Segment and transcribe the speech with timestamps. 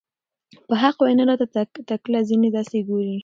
[0.67, 1.45] په حق وېنا راته
[1.91, 3.15] تکله ځينې داسې ګوري